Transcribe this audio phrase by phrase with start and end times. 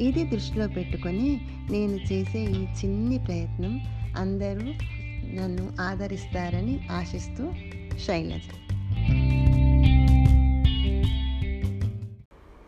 [0.00, 3.80] ఇది దృష్టిలో పెట్టుకొని నేను చేసే ఈ చిన్ని ప్రయత్నం
[4.16, 4.66] అందరూ
[5.34, 7.52] నన్ను ఆదరిస్తారని ఆశిస్తూ
[7.98, 8.42] శైలజ.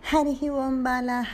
[0.09, 1.33] హరి ఓం బాలాహ.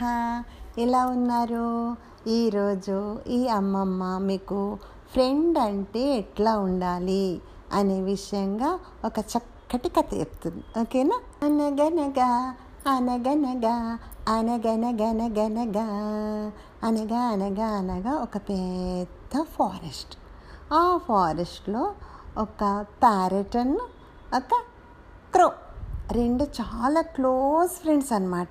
[0.77, 1.97] ఎలా ఉన్నారు?
[2.29, 4.77] ఈరోజు ఈ అమ్మమ్మ మీకు
[5.11, 7.41] ఫ్రెండ్ అంటే ఎట్లా ఉండాలి
[7.73, 10.79] అనే విషయంగా ఒక చక్కటి కథ చెప్తుంది.
[10.79, 11.19] ఓకేనా?
[11.43, 12.55] అనగనగా
[12.87, 15.85] అనగనగా అనగనగనగనగా
[16.83, 20.15] అనగా అనగా అనగా ఒక పెద్ద ఫారెస్ట్
[20.73, 21.93] ఆ ఫారెస్ట్లో
[22.37, 23.57] ఒక ప్యారెట్
[24.35, 24.61] ఒక
[25.33, 25.51] క్రో
[26.11, 28.47] రెండు చాలా క్లోజ్ ఫ్రెండ్స్ అనమాట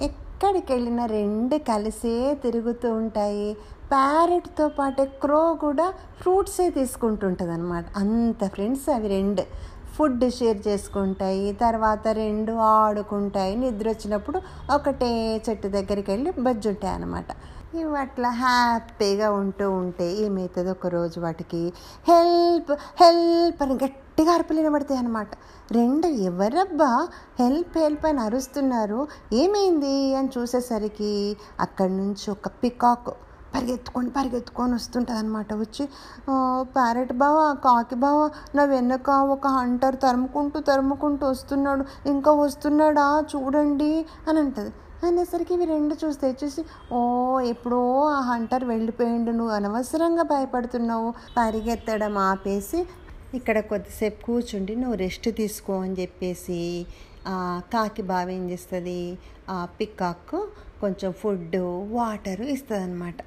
[0.00, 3.54] ఎక్కడికి వెళ్ళినా రెండు కలిసే తిరుగుతూ ఉంటాయి.
[3.90, 9.42] ప్యారెట్తో పాటు క్రో కూడా ఫ్రూట్సే తీసుకుంటుంటుంది అనమాట అంత ఫ్రెండ్స్ అవి రెండు.
[9.96, 14.38] ఫుడ్ షేర్ చేసుకుంటాయి తర్వాత రెండు ఆడుకుంటాయి నిద్ర వచ్చినప్పుడు
[14.74, 15.10] ఒకటే
[15.48, 17.30] చెట్టు దగ్గరికి వెళ్ళి బజ్జుంటాయి అనమాట
[17.74, 21.60] ఇవి అట్లా హ్యాపీగా ఉంటూ ఉంటే ఏమవుతుంది ఒకరోజు వాటికి?
[22.08, 25.32] హెల్ప్ హెల్ప్ అని గట్టిగా అరుపులు వినబడతాయి అనమాట
[25.72, 26.90] రెండు ఎవరబ్బా
[27.40, 29.00] హెల్ప్ హెల్ప్ అని అరుస్తున్నారు
[29.32, 31.12] ఏమైంది అని చూసేసరికి
[31.60, 33.12] అక్కడి నుంచి ఒక పికాక్.
[33.54, 35.84] పరిగెత్తుకొని పరిగెత్తుకొని వస్తుంటుంది అనమాట వచ్చి
[36.76, 38.20] ప్యారెట్ బావ కాకి బావ
[38.56, 41.84] నా వెనక ఒక హంటర్ తరుముకుంటూ తరుముకుంటూ వస్తున్నాడు.
[42.12, 43.06] ఇంకా వస్తున్నాడా?
[43.32, 43.92] చూడండి
[44.28, 44.72] అని అంటుంది.
[45.06, 46.62] అనేసరికి ఇవి రెండు చూస్తే చూసి
[46.96, 46.98] ఓ
[47.52, 47.80] ఎప్పుడో
[48.16, 49.30] ఆ హంటర్ వెళ్ళిపోయిండు.
[49.38, 51.08] నువ్వు అనవసరంగా భయపడుతున్నావు.
[51.38, 52.80] పరిగెత్తడం ఆపేసి
[53.38, 56.60] ఇక్కడ కొద్దిసేపు కూర్చుండి నువ్వు రెస్ట్ తీసుకో అని చెప్పేసి
[57.72, 58.98] కాకి బావ ఏం చేస్తుంది?
[59.80, 60.36] పికాక్
[60.82, 61.56] కొంచెం ఫుడ్
[61.96, 63.18] వాటర్ ఇస్తుంది అనమాట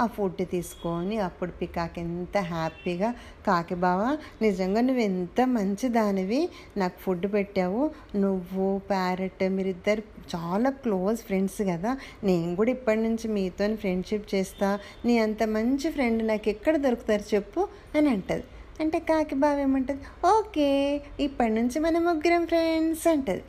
[0.00, 3.14] ఆ ఫుడ్ తీసుకొని అప్పుడు పికాక్ ఎంత హ్యాపీగా
[3.46, 7.90] కాకి బావ నిజంగా నువ్వు ఎంత మంచి దానివి నాకు ఫుడ్ పెట్టావు.
[8.14, 10.02] నువ్వు ప్యారెట్ మీరిద్దరు
[10.36, 11.96] చాలా క్లోజ్ ఫ్రెండ్స్ కదా.
[12.24, 14.78] నేను కూడా ఇప్పటి నుంచి మీతో ఫ్రెండ్షిప్ చేస్తా.
[15.04, 18.44] నీ అంత మంచి ఫ్రెండ్ నాకు ఎక్కడ దొరుకుతారు చెప్పు అని అంటది.
[18.80, 23.42] అంటే కాకి బావ ఏమంటుంది ఓకే ఇప్పటి నుంచి మన ముగ్గురం ఫ్రెండ్స్ అంటది.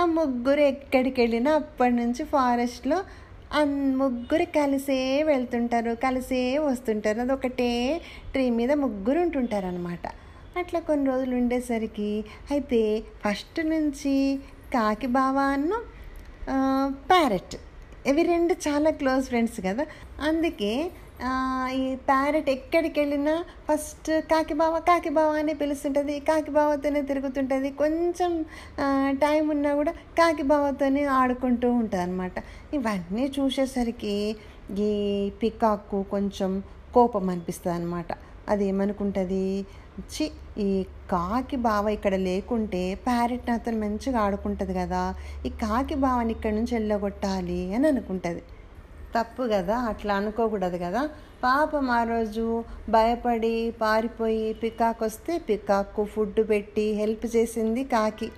[0.00, 3.04] ఆ ముగ్గురు ఎక్కడికి వెళ్ళినా అప్పటి నుంచి ఫారెస్ట్లో
[4.00, 7.20] ముగ్గురు కలిసే వెళ్తుంటారు కలిసే వస్తుంటారు.
[7.20, 7.70] అది ఒకటే
[8.32, 10.06] ట్రీ మీద ముగ్గురు ఉంటుంటారు అనమాట
[10.58, 12.10] అట్లా కొన్ని రోజులు ఉండేసరికి
[12.50, 12.80] అయితే
[13.24, 14.14] ఫస్ట్ నుంచి
[14.74, 15.72] కాకి బావ అన్న
[17.10, 17.56] ప్యారెట్.
[18.06, 19.84] ఇవి రెండు చాలా క్లోజ్ ఫ్రెండ్స్ కదా.
[20.28, 20.72] అందుకే
[21.78, 23.32] ఈ ప్యారెట్ ఎక్కడికి వెళ్ళినా
[23.68, 26.14] ఫస్ట్ కాకి బావ కాకి బావ అని పిలుస్తుంటుంది.
[26.28, 27.70] కాకిబావతోనే తిరుగుతుంటుంది.
[27.82, 28.32] కొంచెం
[29.24, 32.38] టైం ఉన్నా కూడా కాకిబావతోనే ఆడుకుంటూ ఉంటుంది అనమాట
[32.78, 34.14] ఇవన్నీ చూసేసరికి
[34.86, 34.92] ఈ
[35.42, 36.52] పికాకు కొంచెం
[36.96, 38.10] కోపం అనిపిస్తుంది అనమాట
[38.52, 39.44] అది ఏమనుకుంటుంది
[40.14, 40.24] చి
[40.64, 40.68] ఈ
[41.12, 45.02] కాకి బావ ఇక్కడ లేకుంటే ప్యారెట్ నాతో మంచిగా ఆడుకుంటుంది కదా.
[45.46, 48.42] ఈ కాకి బావని ఇక్కడ నుంచి వెళ్ళగొట్టాలి అని అనుకుంటుంది.
[49.16, 51.02] తప్పు కదా అట్లా అనుకోకూడదు కదా.
[51.44, 52.44] పాపం ఆ రోజు
[52.94, 58.28] భయపడి పారిపోయి పికాక్ వస్తే పికాక్కు ఫుడ్ పెట్టి హెల్ప్ చేసింది కాకి.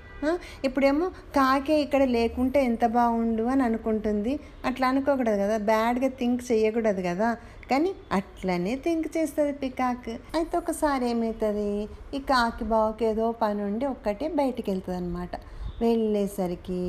[0.66, 4.32] ఇప్పుడేమో కాకే ఇక్కడ లేకుంటే ఎంత బాగుండు అని అనుకుంటుంది.
[4.68, 7.28] అట్లా అనుకోకూడదు కదా బ్యాడ్గా థింక్ చేయకూడదు కదా.
[7.70, 10.10] కానీ అట్లనే థింక్ చేస్తుంది పికాక్.
[10.38, 11.70] అయితే ఒకసారి ఏమవుతుంది
[12.16, 15.34] ఈ కాకి బావకి ఏదో పని ఉండి ఒక్కటే బయటికి వెళ్తుంది అనమాట
[15.82, 16.82] వెళ్ళేసరికి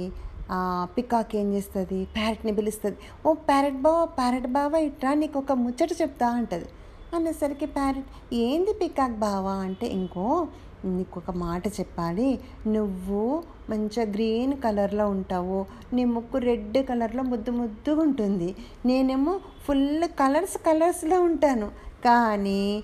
[0.98, 2.00] పికాక్ ఏం చేస్తుంది?
[2.16, 2.98] ప్యారెట్ని పిలుస్తుంది.
[3.26, 6.70] ఓ ప్యారెట్ బావా ప్యారెట్ బావా ఇట్రా నీకు ఒక ముచ్చట చెప్తా అంటుంది.
[7.16, 9.54] అనేసరికి ప్యారెట్ ఏంది పికాక్ బావా?
[9.68, 10.48] అంటే ఇంకో
[10.86, 12.30] నీకు ఒక మాట చెప్పాలి.
[12.68, 15.60] నువ్వు మంచిగా గ్రీన్ కలర్లో ఉంటావు.
[15.94, 18.50] నీ ముక్కు రెడ్ కలర్లో ముద్దు ముద్దుగా ఉంటుంది.
[18.86, 19.34] నేనేమో
[19.66, 21.70] ఫుల్ కలర్స్ కలర్స్లో ఉంటాను.
[22.06, 22.84] కానీ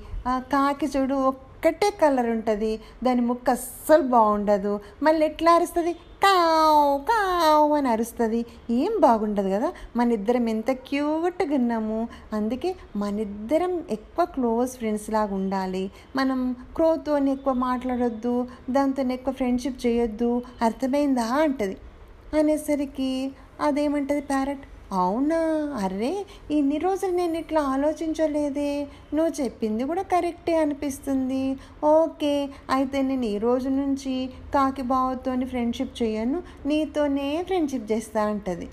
[0.54, 1.16] కాకి చూడు
[1.58, 2.80] ఒక్కటే కలర్ ఉంటుంది.
[3.04, 4.80] దాని ముక్క అస్సలు బాగుండదు.
[5.04, 5.94] మళ్ళీ ఎట్లా అరుస్తుంది?
[5.94, 8.46] కావ్ కావ్ అని అరుస్తుంది.
[8.70, 9.74] ఏం బాగుండదు కదా?
[9.96, 12.08] మన ఇద్దరం ఎంత క్యూట్గా ఉన్నాము.
[12.34, 15.92] అందుకే మన ఇద్దరం ఎక్కువ క్లోజ్ ఫ్రెండ్స్ లాగా ఉండాలి.
[16.16, 20.42] మనం క్రోతో ఎక్కువ మాట్లాడొద్దు దాంతో ఎక్కువ ఫ్రెండ్షిప్ చేయొద్దు.
[20.62, 21.78] అర్థమైందా అంటది.
[22.40, 23.32] అనేసరికి
[23.62, 24.60] అదేమంటది ప్యారెట్?
[24.92, 25.40] అవునా?
[25.84, 28.88] అరే ఇన్ని రోజులు నేను ఇట్లా ఆలోచించలేదే.
[29.14, 31.60] నువ్వు చెప్పింది కూడా కరెక్టే అనిపిస్తుంది.
[31.84, 36.44] ఓకే అయితే నేను ఈ రోజు నుంచి కాకి బావతోని ఫ్రెండ్షిప్ చేయను.
[36.66, 38.70] నీతోనే ఫ్రెండ్షిప్ చేస్తా అంటది.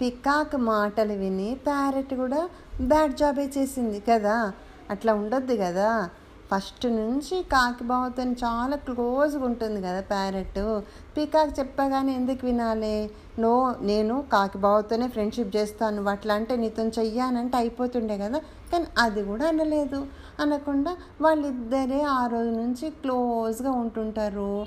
[0.00, 2.48] పికాక్ మాటలు విని ప్యారెట్ కూడా
[2.80, 4.52] బ్యాడ్ జాబే చేసింది కదా.
[4.90, 6.10] అట్లా ఉండొద్దు కదా.
[6.54, 7.84] ఫస్ట్ నుంచి కాకి
[8.30, 10.80] చాలా క్లోజ్గా ఉంటుంది కదా ప్యారెట్.
[11.16, 13.10] పీకాక్ చెప్పగానే ఎందుకు వినాలి?
[13.38, 16.04] నో నేను కాకి బావతోనే ఫ్రెండ్షిప్ చేస్తాను.
[16.04, 18.38] అట్లా అంటే నీతో చెయ్యానంటే అయిపోతుండే కదా.
[18.72, 20.06] కానీ అది కూడా అనలేదు.
[20.40, 24.66] అనకుండా వాళ్ళిద్దరే ఆ రోజు నుంచి క్లోజ్గా ఉంటుంటారు.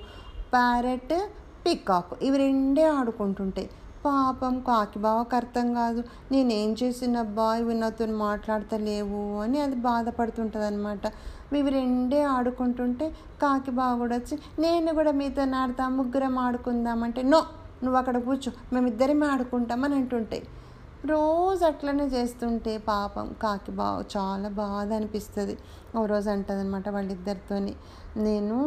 [0.53, 1.29] ప్యారెట్
[1.65, 3.69] పికాక్ ఇవి రెండే ఆడుకుంటుంటాయి.
[4.05, 6.03] పాపం కాకి బావకు అర్థం కాదు.
[6.31, 11.07] నేనేం చేసినబ్బా ఇవి నాతో మాట్లాడతలేవు అని అది బాధపడుతుంటుంది అనమాట
[11.53, 13.05] ఇవి రెండే ఆడుకుంటుంటే
[13.41, 17.41] కాకి బావ కూడా వచ్చి నేను కూడా మీతో ఆడతా ముగ్గురం ఆడుకుందామంటే నో
[17.83, 20.43] నువ్వు అక్కడ కూర్చో మేమిద్దరమే ఆడుకుంటామని అంటుంటాయి
[21.05, 25.57] రోజు అట్లనే చేస్తుంటే పాపం కాకి బావ చాలా బాధ అనిపిస్తుంది.
[25.95, 27.73] ఓ రోజు అంటుంది అనమాట వాళ్ళిద్దరితోని
[28.17, 28.57] నేను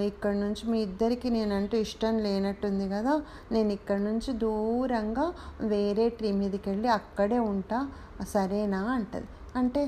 [0.00, 3.14] ఇక్కడ నుంచి మీ ఇద్దరికి నేనంటూ ఇష్టం లేనట్టుంది కదా
[3.52, 5.26] నేను ఇక్కడ నుంచి దూరంగా
[5.62, 7.80] వేరే ట్రీ మీదకి వెళ్ళి అక్కడే ఉంటా
[8.24, 8.80] సరేనా?
[8.92, 9.28] అంటది.
[9.56, 9.82] అంటే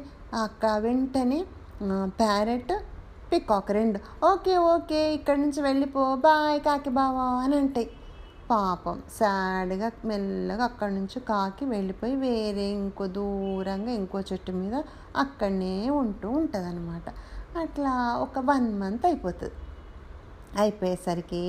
[0.44, 1.40] అక్క వెంటనే
[2.20, 2.72] ప్యారెట్
[3.32, 3.98] పికాక్ రెండు.
[4.24, 6.02] ఓకే ఓకే ఇక్కడి నుంచి వెళ్ళిపో.
[6.16, 7.88] బాయ్ కాకి బావా అని అంటాయి.
[8.50, 14.76] పాపం సాడ్గా మెల్లగా అక్కడి నుంచి కాకి వెళ్ళిపోయి వేరే ఇంకో దూరంగా ఇంకో చెట్టు మీద
[15.16, 17.08] అక్కడనే ఉంటూ ఉంటుంది అనమాట
[17.58, 17.92] అట్లా
[18.24, 19.56] ఒక వన్ మంత్ అయిపోతుంది.
[20.58, 21.42] అయిపోయేసరికి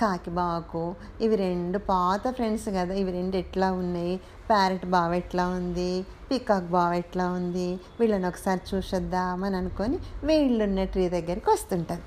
[0.00, 0.82] కాకిబాకు
[1.20, 4.20] ఇవి రెండు పాత ఫ్రెండ్స్ కదా ఇవి రెండు ఎట్లా ఉన్నాయి?
[4.50, 6.04] ప్యారెట్ బావ ఎట్లా ఉంది?
[6.30, 7.68] పికాక్ బావ ఎట్లా ఉంది?
[8.00, 12.06] వీళ్ళని ఒకసారి చూసొద్దామని అనుకొని వీళ్ళున్న ట్రీ దగ్గరికి వస్తుంటుంది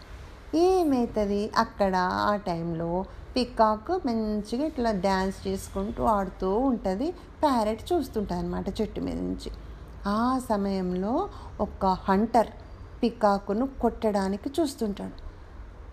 [0.58, 1.96] ఏమవుతుంది అక్కడ
[2.30, 7.08] ఆ టైంలో పికాక్ మంచిగా ఇట్లా డ్యాన్స్ చేసుకుంటూ ఆడుతూ ఉంటుంది.
[7.44, 9.52] ప్యారెట్ చూస్తుంటుంది అనమాట చెట్టు మీద నుంచి.
[10.08, 11.14] ఆ సమయంలో
[11.62, 12.52] ఒక హంటర్
[13.04, 15.27] పికాకును కొట్టడానికి చూస్తుంటాడు.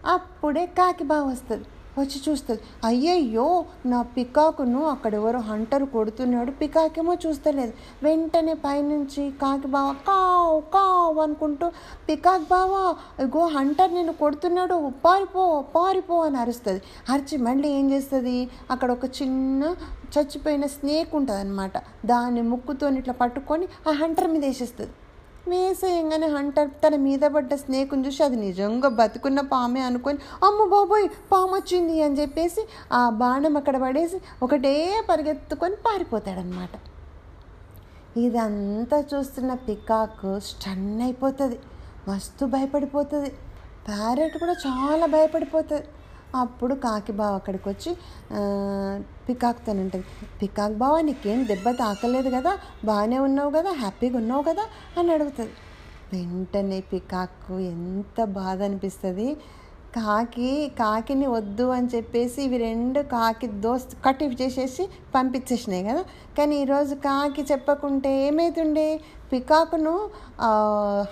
[0.07, 1.67] అప్పుడే కాకి బాగా వస్తుంది
[1.99, 7.73] వచ్చి చూస్తుంది అయ్యయ్యో నా పికాకును అక్కడ ఎవరో హంటర్ కొడుతున్నాడు పికాకేమో చూస్తలేదు.
[8.03, 11.69] వెంటనే పైనుంచి కాకి బావ కావ్ కావ్ అనుకుంటూ
[12.09, 16.83] పికాక్ బావా ఇగో హంటర్ నేను కొడుతున్నాడు పారిపో పారిపో అని అరుస్తుంది.
[17.09, 18.51] అరిచి మళ్ళీ ఏం చేస్తుంది?
[18.71, 19.77] అక్కడ ఒక చిన్న
[20.19, 21.73] చచ్చిపోయిన స్నేక్ ఉంటుంది అనమాట
[22.07, 24.93] దాన్ని ముక్కుతో ఇట్లా పట్టుకొని ఆ హంటర్ మీద వేసేస్తుంది.
[25.49, 31.53] వేసేయంగానే హంటర్ తన మీద పడ్డ స్నేక్ను చూసి అది నిజంగా బతుకున్న పామే అనుకొని అమ్మ బాబోయ్ పాము
[31.55, 32.63] వచ్చింది అని చెప్పేసి
[32.93, 34.75] ఆ బాణం అక్కడ పడేసి ఒకటే
[35.11, 36.71] పరిగెత్తుకొని పారిపోతాడనమాట
[38.17, 41.59] ఇదంతా చూస్తున్న పికాక్ స్టన్ అయిపోతుంది
[42.09, 43.31] మస్తు భయపడిపోతుంది.
[43.87, 45.87] ప్యారెట్ కూడా చాలా భయపడిపోతుంది.
[46.35, 47.97] అప్పుడు కాకి బావ అక్కడికి వచ్చి
[49.29, 50.05] పికాక్తో ఉంటుంది
[50.43, 52.59] పికాక్ బావ నీకేం దెబ్బ తాకలేదు కదా?
[52.85, 53.73] బాగానే ఉన్నావు కదా?
[53.73, 54.65] హ్యాపీగా ఉన్నావు కదా?
[54.99, 55.51] అని అడుగుతుంది.
[56.13, 59.37] వెంటనే పికాకు ఎంత బాధ అనిపిస్తుంది.
[59.97, 66.05] కాకి కాకిని వద్దు అని చెప్పేసి ఇవి రెండు కాకి దోస్త్ కట్ చేసేసి పంపించేసినాయి కదా?
[66.39, 69.01] కానీ ఈరోజు కాకి చెప్పకుంటే ఏమైతుండే?
[69.33, 70.11] పికాకును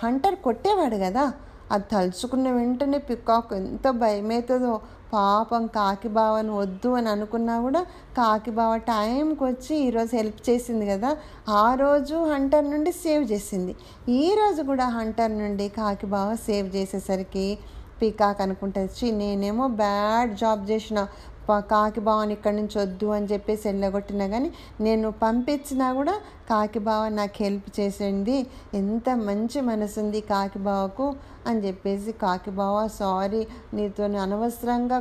[0.03, 1.33] హంటర్ కొట్టేవాడు కదా?
[1.73, 4.73] అది తలుచుకున్న వెంటనే పికాక్ ఎంత భయమవుతుందో
[5.13, 7.81] పాపం కాకి బావను వద్దు అని అనుకున్నా కూడా
[8.17, 11.11] కాకి బావ టైంకి వచ్చి ఈరోజు హెల్ప్ చేసింది కదా.
[11.61, 13.73] ఆ రోజు హంటర్ నుండి సేవ్ చేసింది.
[14.21, 17.45] ఈరోజు కూడా హంటర్ నుండి కాకి బావ సేవ్ చేసేసరికి
[17.99, 20.99] పీకాక్ అనుకుంటుంది నేనేమో బ్యాడ్ జాబ్ చేసిన.
[21.69, 24.49] కాకి బావని ఇక్కడి నుంచి వద్దు అని చెప్పేసి వెళ్ళగొట్టినా కానీ
[24.81, 26.13] నేను పంపించినా కూడా
[26.49, 28.37] కాకి బావ నాకు హెల్ప్ చేసింది.
[28.73, 31.07] ఎంత మంచి మనసు ఉంది కాకి బావకు
[31.47, 33.41] అని చెప్పేసి కాకి బావ సారీ
[33.73, 34.99] నీతో అనవసరంగా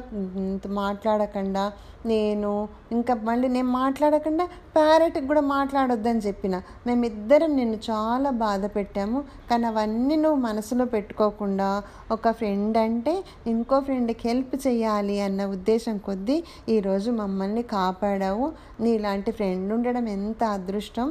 [0.83, 1.65] మాట్లాడకుండా.
[2.07, 2.51] నేను
[2.93, 4.45] ఇంకా మళ్ళీ నేను మాట్లాడకుండా
[4.77, 6.55] ప్యారెట్కి కూడా మాట్లాడొద్దని చెప్పిన.
[6.87, 9.19] మేమిద్దరం నిన్ను చాలా బాధ పెట్టాము.
[9.51, 11.69] కానీ అవన్నీ నువ్వు మనసులో పెట్టుకోకుండా
[12.17, 13.15] ఒక ఫ్రెండ్ అంటే
[13.53, 18.49] ఇంకో ఫ్రెండ్కి హెల్ప్ చేయాలి అన్న ఉద్దేశం కొద్దీ ఈరోజు మమ్మల్ని కాపాడావు.
[18.81, 21.09] నీలాంటి ఫ్రెండ్ ఉండడం ఎంత అదృష్టం.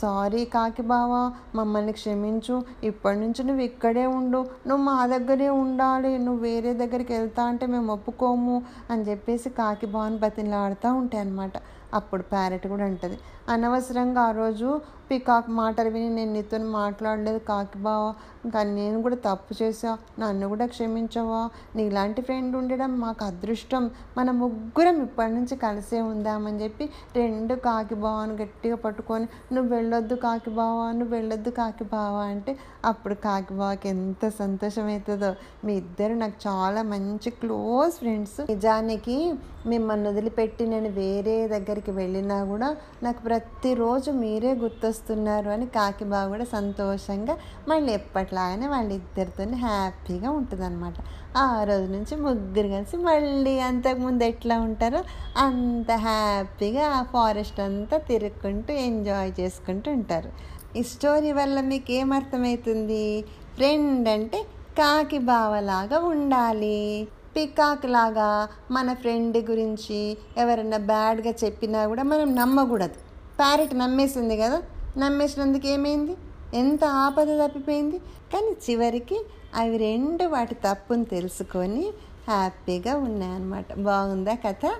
[0.00, 1.20] సారీ కాకి బావా
[1.54, 2.54] మమ్మల్ని క్షమించు.
[2.82, 4.40] ఇప్పటి నుంచి నువ్వు ఇక్కడే ఉండు.
[4.66, 6.18] నువ్వు మా దగ్గరే ఉండాలి.
[6.18, 8.56] నువ్వు వేరే దగ్గరికి వెళ్తా అంటే మేము ఒప్పుకోము
[8.90, 11.56] అని చెప్పేసి కాకి బావని బతిలాడుతూ ఉంటాయి అనమాట
[11.94, 13.18] అప్పుడు ప్యారెట్ కూడా ఉంటుంది.
[13.48, 14.68] అనవసరంగా ఆ రోజు
[15.10, 18.14] పికాక్ మాటలు విని నేను నీతో మాట్లాడలేదు కాకి బావా.
[18.54, 21.50] కానీ నేను కూడా తప్పు చేసా నన్ను కూడా క్షమించవా.
[21.76, 23.90] నీలాంటి ఫ్రెండ్ ఉండడం మాకు అదృష్టం.
[24.18, 26.86] మన ముగ్గురం ఇప్పటి నుంచి కలిసే ఉందామని చెప్పి
[27.16, 33.14] రెండు కాకి బావను గట్టిగా పట్టుకొని నువ్వు వెళ్ళొద్దు కాకి బావా నువ్వు వెళ్ళొద్దు కాకి బావా అంటే అప్పుడు
[33.26, 35.32] కాకి బావకి ఎంత సంతోషం అవుతుందో.
[35.64, 39.18] మీ ఇద్దరు నాకు చాలా మంచి క్లోజ్ ఫ్రెండ్స్ నిజానికి
[39.66, 46.44] మిమ్మల్ని వదిలిపెట్టి నేను వేరే దగ్గరికి వెళ్ళినా కూడా నాకు ప్రతిరోజు మీరే గుర్తొస్తున్నారు అని కాకి బావ కూడా
[46.44, 47.36] సంతోషంగా
[47.68, 50.94] మళ్ళీ ఎప్పట్లాగానే వాళ్ళిద్దరితో హ్యాపీగా ఉంటుందన్నమాట.
[51.36, 55.00] ఆ రోజు నుంచి ముగ్గురు కలిసి మళ్ళీ అంతకుముందు ఎట్లా ఉంటారో
[55.36, 60.30] అంత హ్యాపీగా ఆ ఫారెస్ట్ అంతా తిరుక్కుంటూ ఎంజాయ్ చేసుకుంటూ ఉంటారు.
[60.76, 63.24] ఈ స్టోరీ వల్ల మీకు ఏమర్థమవుతుంది?
[63.54, 64.46] ఫ్రెండ్ అంటే
[64.78, 67.08] కాకి బావలాగా ఉండాలి.
[67.36, 72.94] పికాక్ లాగా మన ఫ్రెండ్ గురించి ఎవరైనా బ్యాడ్గా చెప్పినా కూడా మనం నమ్మకూడదు.
[73.38, 74.62] ప్యారెట్ నమ్మేసింది కదా?
[74.98, 76.16] నమ్మేసినందుకు ఏమైంది?
[76.54, 77.98] ఎంత ఆపద తప్పిపోయింది?
[77.98, 79.20] కానీ చివరికి
[79.54, 81.92] అవి రెండు వాటి తప్పుని తెలుసుకొని
[82.28, 83.74] హ్యాపీగా ఉన్నాయన్నమాట.
[83.74, 84.72] బాగుందా కథ?